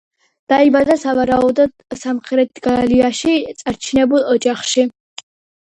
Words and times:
დაიბადა 0.51 0.95
სავარაუდოდ 1.01 1.99
სამხრეთ 2.05 2.63
გალიაში, 2.69 3.37
წარჩინებულ 3.61 4.29
ოჯახში. 4.37 4.91